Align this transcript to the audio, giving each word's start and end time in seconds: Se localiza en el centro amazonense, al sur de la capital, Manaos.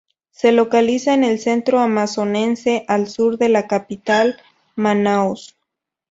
Se 0.31 0.51
localiza 0.51 1.13
en 1.13 1.23
el 1.23 1.37
centro 1.37 1.77
amazonense, 1.79 2.85
al 2.87 3.07
sur 3.07 3.37
de 3.37 3.49
la 3.49 3.67
capital, 3.67 4.35
Manaos. 4.75 5.55